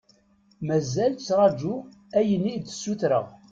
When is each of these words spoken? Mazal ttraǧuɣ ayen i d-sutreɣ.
Mazal 0.67 1.13
ttraǧuɣ 1.15 1.81
ayen 2.17 2.43
i 2.53 2.57
d-sutreɣ. 2.65 3.25